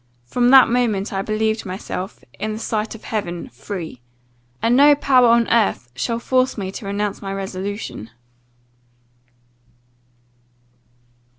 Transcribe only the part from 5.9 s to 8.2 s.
shall force me to renounce my resolution."